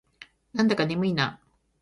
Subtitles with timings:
[0.53, 1.39] なんだか眠いな。